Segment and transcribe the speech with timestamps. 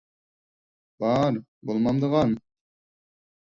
[1.03, 1.35] بار،
[1.69, 2.35] بولمامدىغان.